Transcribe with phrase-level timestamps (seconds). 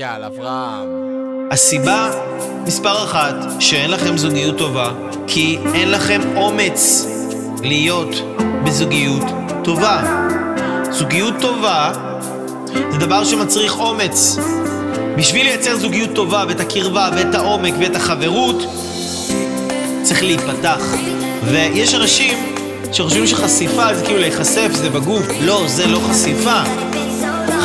[0.00, 0.88] אייל, אברהם.
[1.50, 2.10] הסיבה
[2.66, 4.90] מספר אחת שאין לכם זוגיות טובה,
[5.26, 7.06] כי אין לכם אומץ
[7.62, 8.08] להיות
[8.64, 9.24] בזוגיות
[9.64, 10.02] טובה.
[10.90, 11.92] זוגיות טובה
[12.90, 14.36] זה דבר שמצריך אומץ.
[15.16, 18.66] בשביל לייצר זוגיות טובה ואת הקרבה ואת העומק ואת החברות,
[20.02, 20.80] צריך להיפתח.
[21.44, 22.54] ויש אנשים
[22.92, 25.26] שחושבים שחשיפה זה כאילו להיחשף, זה בגוף.
[25.40, 26.62] לא, זה לא חשיפה.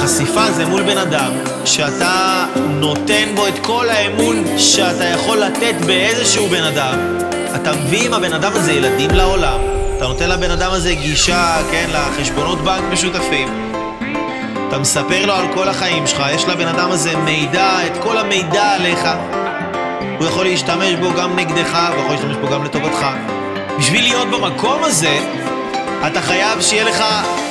[0.04, 1.32] חשיפה זה מול בן אדם
[1.66, 6.98] שאתה נותן בו את כל האמון שאתה יכול לתת באיזשהו בן אדם.
[7.56, 9.60] אתה מביא עם הבן אדם הזה ילדים לעולם,
[9.98, 13.72] אתה נותן לבן אדם הזה גישה, כן, לחשבונות בנק משותפים.
[14.68, 18.72] אתה מספר לו על כל החיים שלך, יש לבן אדם הזה מידע, את כל המידע
[18.72, 19.10] עליך.
[20.20, 23.06] הוא יכול להשתמש בו גם נגדך, הוא יכול להשתמש בו גם לטובתך.
[23.80, 25.20] בשביל להיות במקום הזה,
[26.08, 27.04] אתה חייב שיהיה לך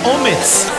[0.04, 0.70] אומץ.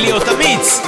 [0.00, 0.80] להיות אמיץ.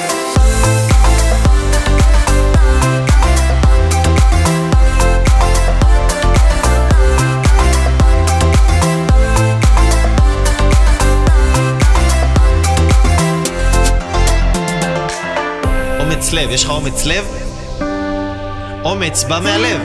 [16.01, 17.25] אומץ לב, יש לך אומץ לב?
[18.85, 19.81] אומץ בא מהלב.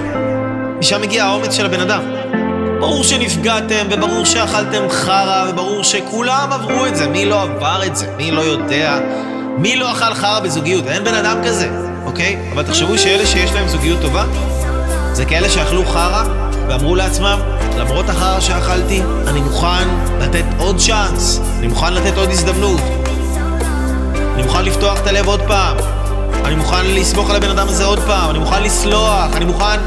[0.80, 2.04] משם מגיע האומץ של הבן אדם.
[2.82, 7.08] ברור שנפגעתם, וברור שאכלתם חרא, וברור שכולם עברו את זה.
[7.08, 8.08] מי לא עבר את זה?
[8.18, 9.00] מי לא יודע?
[9.58, 10.88] מי לא אכל חרא בזוגיות?
[10.88, 11.70] אין בן אדם כזה,
[12.06, 12.38] אוקיי?
[12.54, 14.26] אבל תחשבו שאלה שיש להם זוגיות טובה,
[15.14, 16.24] זה כאלה שאכלו חרא,
[16.68, 17.40] ואמרו לעצמם,
[17.78, 19.88] למרות החרא שאכלתי, אני מוכן
[20.20, 22.82] לתת עוד צ'אנס, אני מוכן לתת עוד הזדמנות.
[24.36, 25.78] אני מוכן לפתוח את הלב עוד פעם.
[26.46, 29.80] אני מוכן לסמוך על הבן אדם הזה עוד פעם, אני מוכן לסלוח, אני מוכן...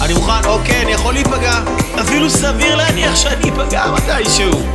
[0.00, 1.60] אני מוכן, אוקיי, אני יכול להיפגע.
[2.00, 4.66] אפילו סביר להניח שאני אפגע מתישהו.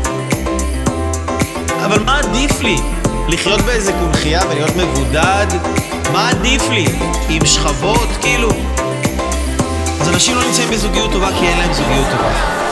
[1.85, 2.75] אבל מה עדיף לי?
[3.27, 5.47] לחיות באיזה קונכייה ולהיות מבודד?
[6.11, 6.85] מה עדיף לי?
[7.29, 8.50] עם שכבות, כאילו?
[10.01, 12.62] אז אנשים לא נמצאים בזוגיות טובה כי אין להם זוגיות טובה.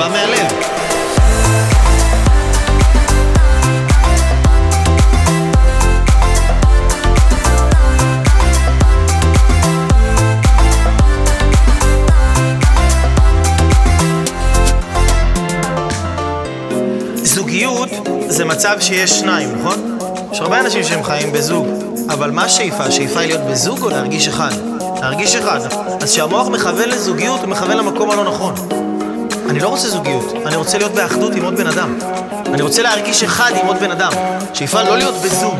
[0.00, 0.46] בא מהלב.
[17.16, 17.88] זוגיות
[18.28, 19.98] זה מצב שיש שניים, נכון?
[20.32, 21.66] יש הרבה אנשים שהם חיים בזוג,
[22.08, 22.84] אבל מה השאיפה?
[22.84, 24.52] השאיפה היא להיות בזוג או להרגיש אחד?
[25.00, 25.60] להרגיש אחד.
[26.02, 28.79] אז כשהמוח מכוון לזוגיות, הוא מכוון למקום הלא נכון.
[29.50, 31.98] אני לא רוצה זוגיות, אני רוצה להיות באחדות עם עוד בן אדם.
[32.46, 34.12] אני רוצה להרגיש אחד עם עוד בן אדם.
[34.54, 35.54] שאיפה לא להיות בזוג.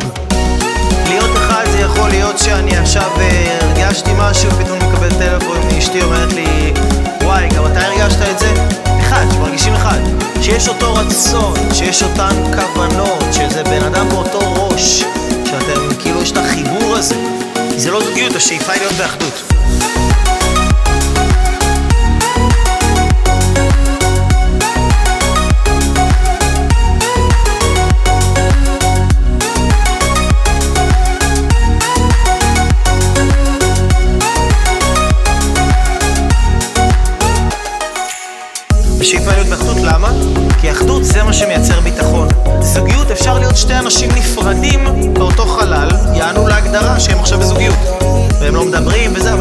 [1.08, 6.02] להיות אחד זה יכול להיות שאני עכשיו אה, הרגשתי משהו, פתאום אני מקבל טלפון מאשתי
[6.02, 6.72] אומרת לי
[7.22, 8.54] וואי, גם אתה הרגשת את זה?
[9.00, 9.98] אחד, שמרגישים אחד.
[10.42, 15.04] שיש אותו רצון, שיש אותן כוונות, שזה בן אדם באותו ראש,
[15.44, 17.14] שאתם, כאילו יש את החיבור הזה.
[17.76, 19.49] זה לא זוגיות, השאיפה היא להיות באחדות.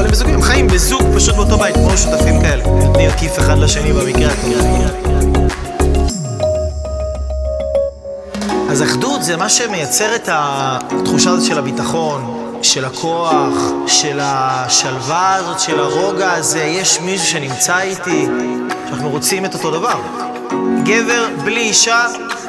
[0.09, 2.63] הם בזוגיות, הם חיים בזוג פשוט באותו בית, כמו שותפים כאלה.
[2.65, 4.31] נותנים כיף אחד לשני במקרה.
[8.69, 13.53] אז אחדות זה מה שמייצר את התחושה הזאת של הביטחון, של הכוח,
[13.87, 18.25] של השלווה הזאת, של הרוגע הזה, יש מישהו שנמצא איתי,
[18.89, 19.99] שאנחנו רוצים את אותו דבר.
[20.83, 22.05] גבר בלי אישה,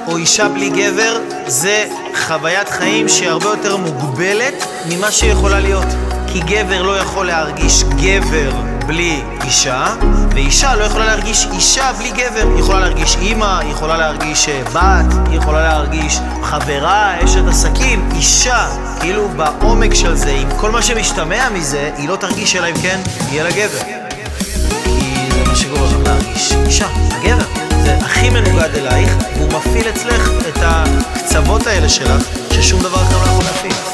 [0.06, 1.88] או אישה בלי גבר, זה
[2.26, 6.09] חוויית חיים שהיא הרבה יותר מוגבלת ממה שיכולה להיות.
[6.32, 8.50] כי גבר לא יכול להרגיש גבר
[8.86, 9.94] בלי אישה,
[10.34, 12.48] ואישה לא יכולה להרגיש אישה בלי גבר.
[12.54, 18.66] היא יכולה להרגיש אימא, היא יכולה להרגיש בת, היא יכולה להרגיש חברה, אשת עסקים, אישה.
[19.00, 23.00] כאילו בעומק של זה, עם כל מה שמשתמע מזה, היא לא תרגיש אלא אם כן
[23.30, 23.78] יהיה לה גבר.
[24.84, 27.44] כי זה מה שגורם להרגיש אישה, הגבר.
[27.84, 30.30] זה הכי מנוגד אלייך, והוא מפעיל אצלך
[31.66, 33.89] האלה שלך, ששום דבר אחר לא יכול להפעיל.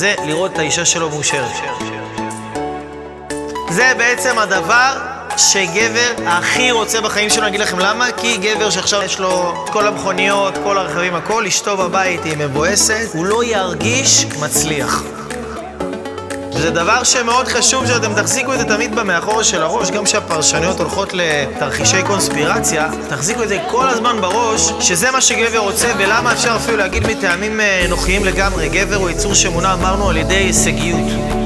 [0.00, 1.50] זה לראות את האישה שלו מאושרת.
[3.70, 4.92] זה בעצם הדבר
[5.36, 8.06] שגבר הכי רוצה בחיים שלו, אני אגיד לכם למה?
[8.16, 13.26] כי גבר שעכשיו יש לו כל המכוניות, כל הרכבים, הכל, אשתו בבית היא מבואסת, הוא
[13.26, 15.02] לא ירגיש מצליח.
[16.60, 21.12] וזה דבר שמאוד חשוב שאתם תחזיקו את זה תמיד במאחורה של הראש, גם כשהפרשנויות הולכות
[21.12, 26.76] לתרחישי קונספירציה, תחזיקו את זה כל הזמן בראש, שזה מה שגבר רוצה, ולמה אפשר אפילו
[26.76, 28.68] להגיד מטעמים אה, נוחיים לגמרי.
[28.68, 31.39] גבר הוא יצור שמונע, אמרנו, על ידי הישגיות.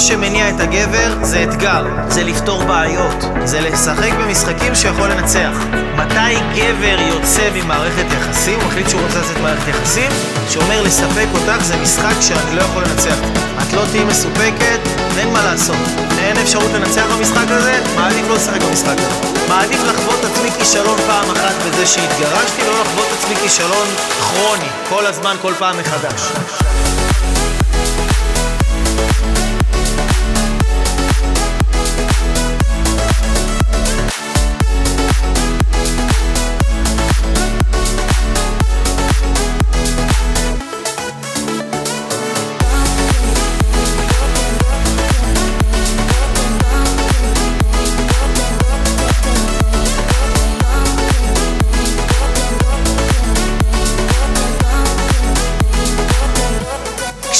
[0.00, 5.52] שמניע את הגבר זה אתגר, זה לפתור בעיות, זה לשחק במשחקים שיכול לנצח.
[5.96, 10.10] מתי גבר יוצא ממערכת יחסים, הוא מחליט שהוא רוצה לצאת ממערכת יחסים,
[10.48, 13.16] שאומר לספק אותך זה משחק שאני לא יכול לנצח.
[13.62, 14.80] את לא תהיי מסופקת,
[15.18, 15.76] אין מה לעשות.
[16.18, 19.30] אין אפשרות לנצח במשחק הזה, מעדיף לא לשחק במשחק הזה.
[19.48, 23.86] מעדיף לחוות עצמי כישלון פעם אחת בזה שהתגרשתי, לא לחוות עצמי כישלון
[24.20, 26.32] כרוני, כל הזמן, כל פעם מחדש.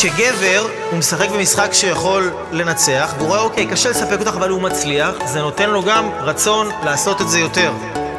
[0.00, 5.14] כשגבר, הוא משחק במשחק שיכול לנצח, והוא רואה, אוקיי, קשה לספק אותך, אבל הוא מצליח,
[5.26, 7.72] זה נותן לו גם רצון לעשות את זה יותר.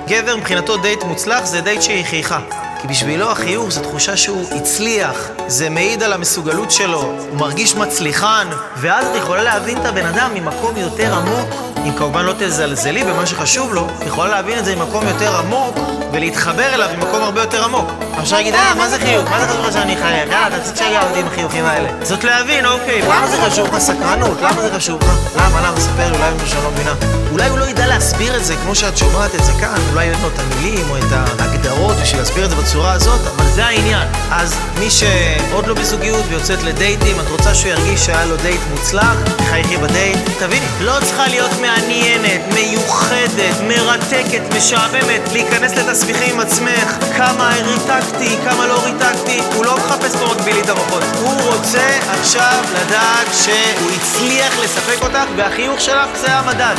[0.08, 2.40] גבר, מבחינתו דייט מוצלח זה דייט שהיא חייכה.
[2.82, 8.48] כי בשבילו החיוך זו תחושה שהוא הצליח, זה מעיד על המסוגלות שלו, הוא מרגיש מצליחן,
[8.78, 11.50] ואז את יכולה להבין את הבן אדם ממקום יותר עמוק,
[11.86, 15.76] אם כמובן לא תזלזלי במה שחשוב לו, את יכולה להבין את זה ממקום יותר עמוק,
[16.12, 17.90] ולהתחבר אליו ממקום הרבה יותר עמוק.
[18.20, 19.30] אפשר להגיד, אה, מה זה חיוך?
[19.30, 20.32] מה זה חשוב לך שאני אחייך?
[20.32, 21.90] יאללה, תפסיק שיגע אותי עם החיוכים האלה.
[22.04, 24.38] זאת להבין, אוקיי, למה זה חשוב לך סקרנות?
[24.42, 25.36] למה זה חשוב לך?
[25.36, 25.80] למה, למה?
[25.80, 26.94] ספר לי, אולי שאני לא מבינה.
[27.32, 30.22] אולי הוא לא ידע להסביר את זה כמו שאת שומעת את זה כאן, אולי אין
[30.22, 34.08] לו את המילים או את ההגדרות בשביל להסביר את זה בצורה הזאת, אבל זה העניין.
[34.32, 39.16] אז מי שעוד לא בזוגיות ויוצאת לדייטים, את רוצה שהוא ירגיש שהיה לו דייט מוצלח,
[39.50, 40.18] חייכי בדייט.
[40.40, 48.68] תביני, לא צריכה להיות מעניינת, מיוחדת, מרתקת, משעממת, להיכנס לתסביכים עם עצמך, כמה ריתקתי, כמה
[48.68, 51.04] לא ריתקתי, הוא לא מחפש פה מקבילית המוחות.
[51.22, 56.76] הוא רוצה עכשיו לדעת שהוא הצליח לספק אותך, והחיוך שלך זה המדד.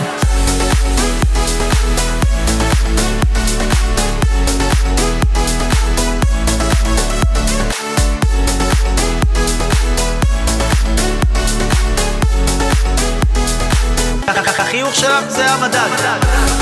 [14.73, 16.62] החיוך שלך זה המדד.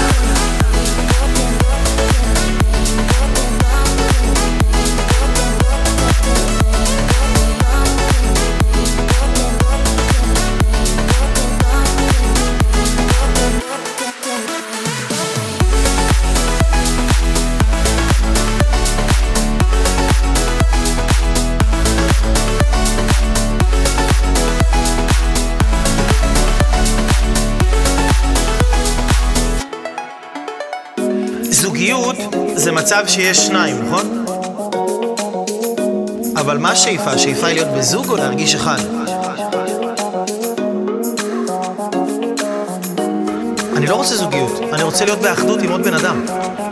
[32.81, 34.25] מצב שיש שניים, נכון?
[36.37, 37.11] אבל מה השאיפה?
[37.11, 38.79] השאיפה היא להיות בזוג או להרגיש אחד?
[43.77, 46.25] אני לא רוצה זוגיות, אני רוצה להיות באחדות עם עוד בן אדם.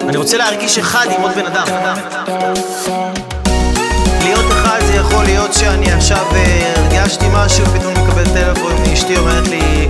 [0.08, 1.66] אני רוצה להרגיש אחד עם עוד בן אדם.
[4.22, 9.48] להיות אחד זה יכול להיות שאני עכשיו אה, הרגשתי משהו, פתאום מקבל טלפון מאשתי אומרת
[9.48, 9.88] לי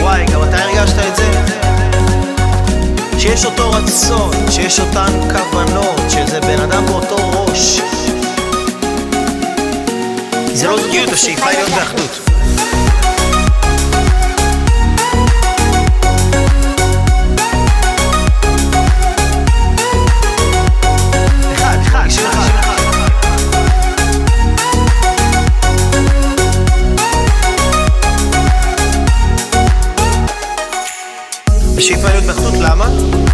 [0.00, 1.69] וואי, גם אתה הרגשת את זה?
[3.20, 7.80] שיש אותו רצון, שיש אותן כוונות, שזה בן אדם באותו ראש.
[10.52, 12.29] זה לא זוגיות, השאיפה היא להיות באחדות.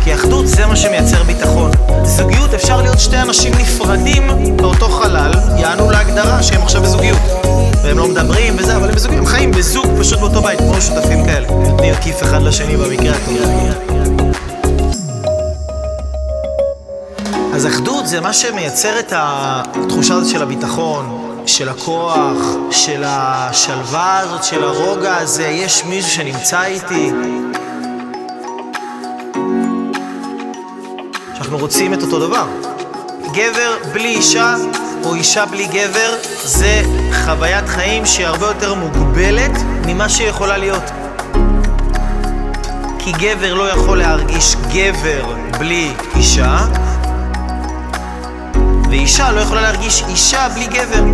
[0.07, 1.71] כי אחדות זה מה שמייצר ביטחון.
[2.05, 7.19] זוגיות אפשר להיות שתי אנשים נפרדים באותו חלל, יענו להגדרה שהם עכשיו בזוגיות.
[7.83, 11.25] והם לא מדברים וזה, אבל הם בזוגיות, הם חיים בזוג פשוט באותו בית, כמו שותפים
[11.25, 11.49] כאלה.
[11.51, 13.37] נותנים כיף אחד לשני במקרה הטוב.
[17.55, 22.39] אז אחדות זה מה שמייצר את התחושה הזאת של הביטחון, של הכוח,
[22.71, 27.13] של השלווה הזאת, של הרוגע הזה, יש מישהו שנמצא איתי.
[31.47, 32.47] שאנחנו רוצים את אותו דבר.
[33.33, 34.55] גבר בלי אישה
[35.05, 36.83] או אישה בלי גבר זה
[37.25, 39.51] חוויית חיים שהיא הרבה יותר מוגבלת
[39.87, 40.83] ממה שיכולה להיות.
[42.99, 46.59] כי גבר לא יכול להרגיש גבר בלי אישה,
[48.91, 51.05] ואישה לא יכולה להרגיש אישה בלי גבר.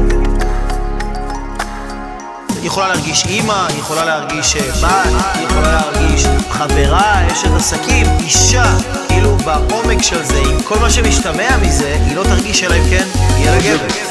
[2.49, 8.07] היא יכולה להרגיש אימא, היא יכולה להרגיש אה, בת, היא יכולה להרגיש חברה, אשת עסקים,
[8.21, 8.65] אישה,
[9.45, 13.07] בעומק של זה, עם כל מה שמשתמע מזה, היא לא תרגיש אלא אם כן
[13.39, 14.02] יהיה לה גבר.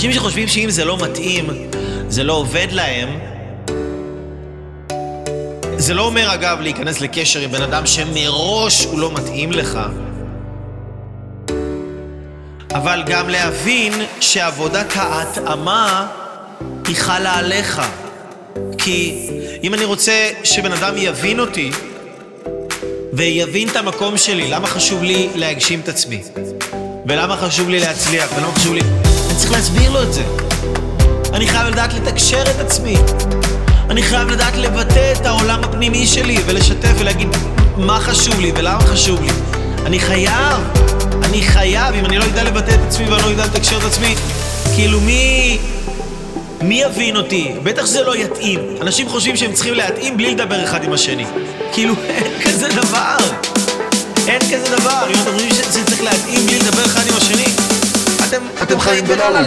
[0.00, 1.46] אנשים שחושבים שאם זה לא מתאים,
[2.08, 3.08] זה לא עובד להם,
[5.76, 9.78] זה לא אומר, אגב, להיכנס לקשר עם בן אדם שמראש הוא לא מתאים לך,
[12.74, 16.06] אבל גם להבין שעבודת ההתאמה
[16.86, 17.82] היא חלה עליך.
[18.78, 19.28] כי
[19.62, 21.70] אם אני רוצה שבן אדם יבין אותי
[23.12, 26.22] ויבין את המקום שלי, למה חשוב לי להגשים את עצמי?
[27.06, 28.30] ולמה חשוב לי להצליח?
[28.36, 28.80] ולמה חשוב לי...
[29.40, 30.22] צריך להסביר לו את זה.
[31.32, 32.96] אני חייב לדעת לתקשר את עצמי.
[33.90, 37.28] אני חייב לדעת לבטא את העולם הפנימי שלי ולשתף ולהגיד
[37.76, 39.30] מה חשוב לי ולמה חשוב לי.
[39.86, 40.56] אני חייב,
[41.22, 44.14] אני חייב, אם אני לא יודע לבטא את עצמי ואני לא יודע לתקשר את עצמי,
[44.74, 45.58] כאילו מי...
[46.62, 47.52] מי יבין אותי?
[47.62, 48.60] בטח שזה לא יתאים.
[48.80, 51.24] אנשים חושבים שהם צריכים להתאים בלי לדבר אחד עם השני.
[51.72, 53.16] כאילו, אין כזה דבר.
[54.26, 55.06] אין כזה דבר.
[55.08, 57.69] אם אתם חושבים שזה צריך להתאים בלי לדבר אחד עם השני,
[58.62, 59.40] אתם, חיים בלא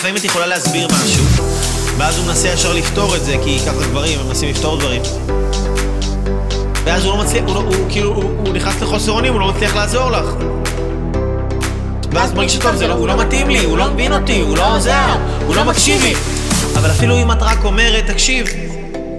[0.00, 1.24] לפעמים את יכולה להסביר משהו,
[1.98, 5.02] ואז הוא מנסה ישר לפתור את זה, כי ככה גברים, הם מנסים לפתור דברים.
[6.84, 9.48] ואז הוא לא מצליח, הוא, לא, הוא כאילו, הוא, הוא נכנס לחוסר אונים, הוא לא
[9.48, 10.24] מצליח לעזור לך.
[12.10, 14.76] ואז מרגיש טוב, זה לא, הוא לא מתאים לי, הוא לא מבין אותי, הוא לא
[14.76, 15.16] עוזר,
[15.46, 16.14] הוא לא מקשיב לי.
[16.76, 18.46] אבל אפילו אם את רק אומרת, תקשיב,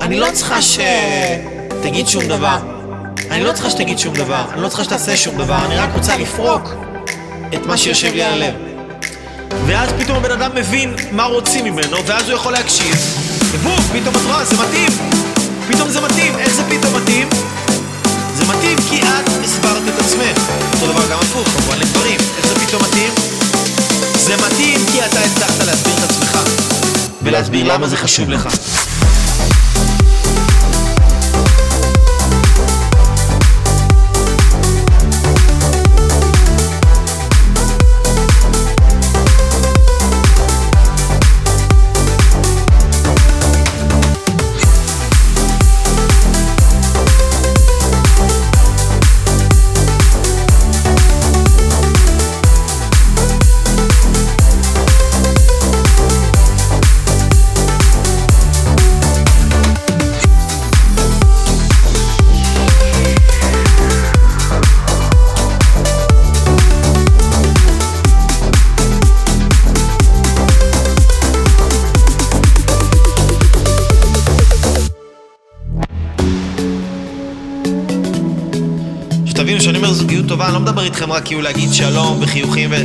[0.01, 2.57] אני לא צריכה שתגיד שום דבר.
[3.31, 6.17] אני לא צריכה שתגיד שום דבר, אני לא צריכה שתעשה שום דבר, אני רק רוצה
[6.17, 6.73] לפרוק
[7.53, 8.70] את מה שיושב לי על הלב.
[9.67, 12.95] ואז פתאום הבן אדם מבין מה רוצים ממנו, ואז הוא יכול להקשיב,
[13.51, 14.91] ובום, פתאום את רואה, זה מתאים.
[15.67, 16.39] פתאום זה מתאים.
[16.39, 17.29] איך זה פתאום מתאים?
[18.35, 20.49] זה מתאים כי את הסברת את עצמך.
[20.73, 22.19] אותו דבר גם הפוך, כמובן לגברים.
[22.37, 23.13] איך זה פתאום מתאים?
[24.15, 26.37] זה מתאים כי אתה הצלחת להסביר את עצמך,
[27.21, 28.49] ולהסביר למה זה חשוב לך.
[79.91, 82.75] אומר זוגיות טובה, אני לא מדבר איתכם רק כאילו להגיד שלום וחיוכים ו...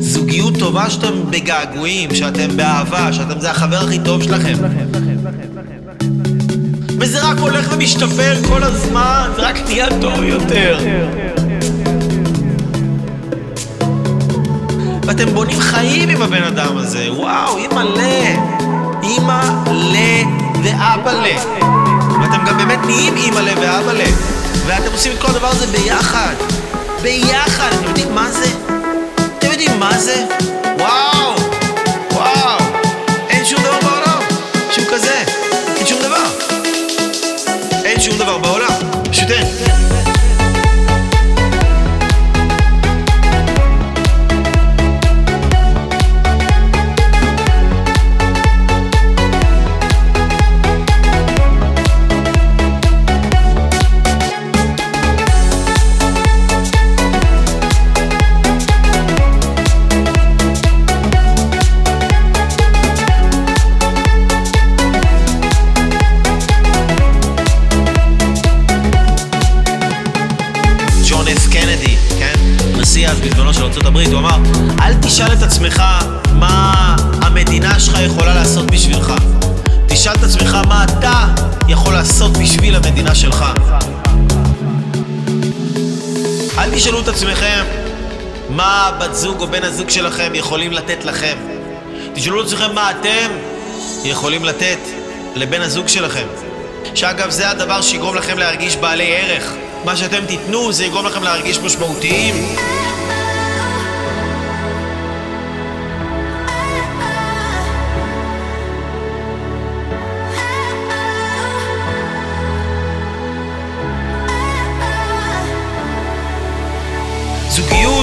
[0.00, 4.54] זוגיות טובה שאתם בגעגועים, שאתם באהבה, שאתם זה החבר הכי טוב שלכם.
[7.00, 10.78] וזה רק הולך ומשתפר כל הזמן, זה רק נהיה טוב יותר.
[15.06, 18.00] ואתם בונים חיים עם הבן אדם הזה, וואו, אימא ל...
[19.02, 19.40] אימא
[19.72, 19.96] ל...
[20.62, 21.75] ואבא ל...
[22.20, 23.48] ואתם גם באמת נהיים אימא ל...
[23.60, 24.00] ואבא ל...
[24.66, 26.34] ואתם עושים את כל הדבר הזה ביחד.
[27.02, 28.46] ביחד, אתם יודעים מה זה?
[29.38, 30.24] אתם יודעים מה זה?
[30.78, 31.34] וואו!
[32.12, 32.58] וואו!
[33.28, 34.18] אין שום דבר בעולם
[34.70, 35.24] שהוא כזה.
[35.76, 36.24] אין שום דבר.
[37.84, 38.55] אין שום דבר בעולם.
[78.86, 79.12] בשבילך.
[79.88, 81.24] תשאל את עצמך מה אתה
[81.68, 83.44] יכול לעשות בשביל המדינה שלך.
[86.58, 87.64] אל תשאלו את עצמכם
[88.48, 91.36] מה בת זוג או בן הזוג שלכם יכולים לתת לכם.
[92.14, 93.30] תשאלו את עצמכם מה אתם
[94.04, 94.78] יכולים לתת
[95.34, 96.26] לבן הזוג שלכם.
[96.94, 99.52] שאגב, זה הדבר שיגרום לכם להרגיש בעלי ערך.
[99.84, 102.56] מה שאתם תיתנו זה יגרום לכם להרגיש משמעותיים.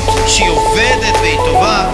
[0.05, 1.85] זוגיות שהיא עובדת והיא טובה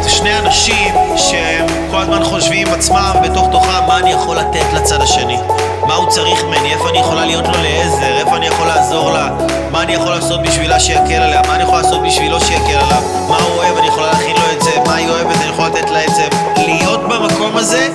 [0.00, 5.00] זה שני אנשים שהם כל הזמן חושבים עצמם בתוך תוכם מה אני יכול לתת לצד
[5.00, 5.38] השני?
[5.86, 9.30] מה הוא צריך ממני, איפה אני יכולה להיות לו לעזר, איפה אני יכול לעזור לה?
[9.70, 13.02] מה אני יכול לעשות בשבילה שיקל עליה, מה אני יכול לעשות בשבילו שיקל עליו?
[13.28, 15.90] מה הוא אוהב, אני יכולה להכין לו את זה, מה היא אוהבת, אני יכול לתת
[15.90, 16.28] לה את זה?
[16.56, 17.88] להיות במקום הזה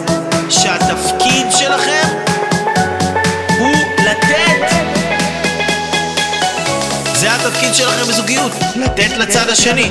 [7.50, 9.90] התפקיד שלכם בזוגיות, לתת לצד השני.